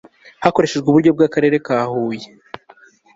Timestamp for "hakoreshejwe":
0.43-0.87